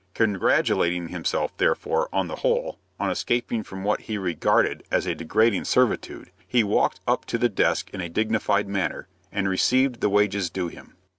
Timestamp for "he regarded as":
4.01-5.05